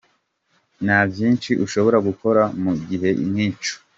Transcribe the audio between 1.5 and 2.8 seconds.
ushobora gukora mu